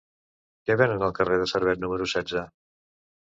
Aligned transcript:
Què 0.69 0.77
venen 0.81 1.03
al 1.07 1.13
carrer 1.19 1.37
de 1.41 1.47
Servet 1.51 1.83
número 1.83 2.09
setze? 2.17 2.47